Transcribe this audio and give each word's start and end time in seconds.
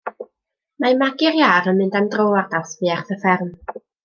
Mae 0.85 0.95
Magi'r 1.01 1.37
iâr 1.41 1.69
yn 1.73 1.77
mynd 1.83 1.99
am 2.01 2.09
dro 2.15 2.27
ar 2.41 2.49
draws 2.55 2.75
fuarth 2.81 3.15
y 3.19 3.23
fferm. 3.25 3.55